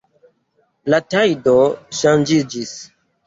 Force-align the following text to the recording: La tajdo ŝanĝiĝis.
La 0.93 0.99
tajdo 1.15 1.53
ŝanĝiĝis. 1.99 2.73